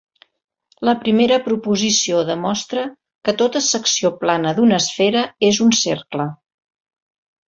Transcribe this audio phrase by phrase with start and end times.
[0.87, 2.85] La primera proposició demostra
[3.29, 6.27] que tota secció plana d’una esfera és un cercle.